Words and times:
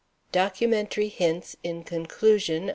DOCUMENTARY 0.31 1.09
HINTS, 1.09 1.57
IN 1.63 1.83
CONCLUSION. 1.83 2.69